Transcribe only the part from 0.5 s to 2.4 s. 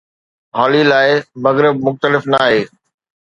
هالي لاءِ، مغرب مختلف